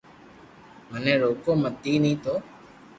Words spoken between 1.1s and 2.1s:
روڪو متي